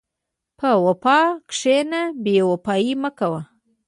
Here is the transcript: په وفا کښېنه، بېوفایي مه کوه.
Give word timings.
په 0.57 0.69
وفا 0.85 1.19
کښېنه، 1.49 2.01
بېوفایي 2.23 2.93
مه 3.01 3.11
کوه. 3.19 3.41